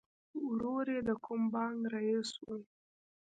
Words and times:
ورور 0.45 0.85
یې 0.95 1.01
د 1.09 1.11
کوم 1.25 1.41
بانک 1.53 1.79
رئیس 1.93 2.29
و 2.41 2.47